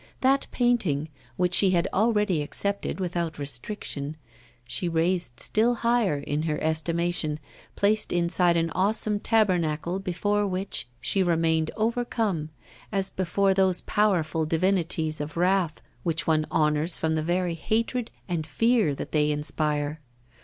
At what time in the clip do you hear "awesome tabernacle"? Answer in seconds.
8.71-9.99